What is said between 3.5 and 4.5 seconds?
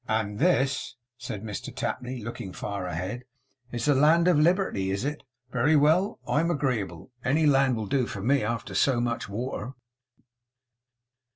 'is the Land of